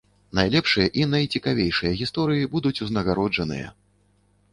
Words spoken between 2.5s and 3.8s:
будуць узнагароджаныя!